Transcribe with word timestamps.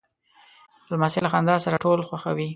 لمسی 0.91 1.19
له 1.23 1.29
خندا 1.33 1.55
سره 1.65 1.77
ټول 1.85 1.99
خوښوي. 2.07 2.47